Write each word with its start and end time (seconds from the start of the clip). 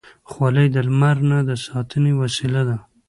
خولۍ 0.29 0.67
د 0.75 0.77
لمر 0.87 1.17
نه 1.29 1.39
د 1.49 1.51
ساتنې 1.65 2.11
وسیله 2.21 2.61
ده. 2.69 2.77